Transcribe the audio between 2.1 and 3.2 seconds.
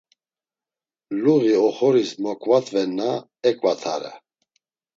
moǩvatvenna